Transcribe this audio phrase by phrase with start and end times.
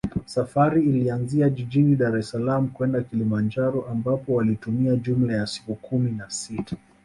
[0.25, 6.75] Safari ilianzia jijini Daressalaam kwenda Kilimanjaro ambapo walitumia jumla ya siku kumi na sita